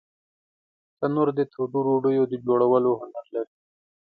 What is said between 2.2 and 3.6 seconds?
د جوړولو هنر لري